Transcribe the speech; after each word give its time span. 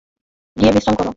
গিয়ে 0.57 0.71
বিশ্রাম 0.71 0.95
করো। 0.95 1.09